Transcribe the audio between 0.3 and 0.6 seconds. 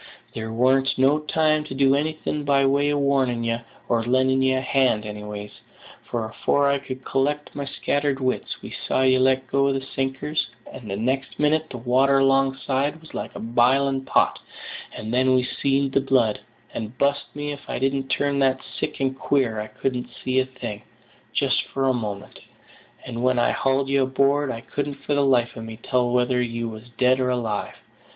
There